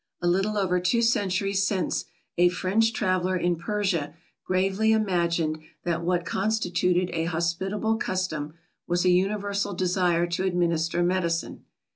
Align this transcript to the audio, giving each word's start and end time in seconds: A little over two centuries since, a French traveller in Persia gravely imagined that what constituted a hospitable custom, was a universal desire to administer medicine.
A 0.19 0.27
little 0.27 0.57
over 0.57 0.79
two 0.79 1.03
centuries 1.03 1.67
since, 1.67 2.05
a 2.35 2.49
French 2.49 2.91
traveller 2.91 3.37
in 3.37 3.55
Persia 3.55 4.15
gravely 4.43 4.93
imagined 4.93 5.59
that 5.83 6.01
what 6.03 6.25
constituted 6.25 7.11
a 7.13 7.25
hospitable 7.25 7.97
custom, 7.97 8.55
was 8.87 9.05
a 9.05 9.11
universal 9.11 9.75
desire 9.75 10.25
to 10.25 10.43
administer 10.43 11.03
medicine. 11.03 11.65